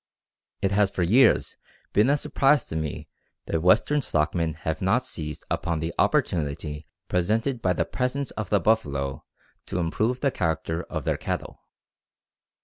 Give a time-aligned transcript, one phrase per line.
[0.63, 1.57] It has for years
[1.93, 3.07] been a surprise to me
[3.45, 8.59] that Western stockmen have not seized upon the opportunity presented by the presence of the
[8.59, 9.25] buffalo
[9.67, 11.59] to improve the character of their cattle.